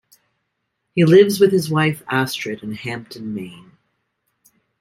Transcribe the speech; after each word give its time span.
He 0.95 1.05
lives 1.05 1.39
with 1.39 1.51
his 1.51 1.69
wife 1.69 2.01
Astrid 2.09 2.63
in 2.63 2.73
Hampden, 2.73 3.35
Maine. 3.35 3.73